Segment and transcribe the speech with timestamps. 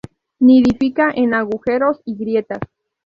[0.39, 2.57] Nidifica en agujeros y grietas.